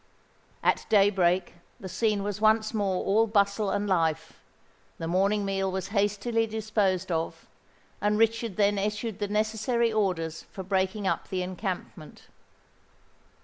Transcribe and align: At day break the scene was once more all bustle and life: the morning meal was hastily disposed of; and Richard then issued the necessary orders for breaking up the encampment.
At 0.63 0.87
day 0.89 1.11
break 1.11 1.57
the 1.79 1.87
scene 1.87 2.23
was 2.23 2.41
once 2.41 2.73
more 2.73 3.05
all 3.05 3.27
bustle 3.27 3.69
and 3.69 3.87
life: 3.87 4.39
the 4.97 5.07
morning 5.07 5.45
meal 5.45 5.71
was 5.71 5.89
hastily 5.89 6.47
disposed 6.47 7.11
of; 7.11 7.45
and 8.01 8.17
Richard 8.17 8.55
then 8.57 8.79
issued 8.79 9.19
the 9.19 9.27
necessary 9.27 9.93
orders 9.93 10.41
for 10.51 10.63
breaking 10.63 11.05
up 11.05 11.29
the 11.29 11.43
encampment. 11.43 12.29